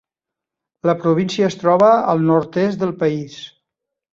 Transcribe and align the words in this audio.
La 0.89 0.95
província 1.03 1.45
es 1.53 1.57
troba 1.65 1.91
al 2.15 2.25
nord-est 2.33 2.83
del 2.85 2.95
país. 3.05 3.37